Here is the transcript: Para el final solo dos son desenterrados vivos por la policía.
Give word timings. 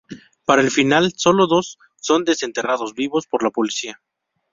Para 0.45 0.63
el 0.63 0.71
final 0.71 1.13
solo 1.15 1.45
dos 1.45 1.77
son 1.95 2.23
desenterrados 2.25 2.95
vivos 2.95 3.27
por 3.27 3.43
la 3.43 3.51
policía. 3.51 4.01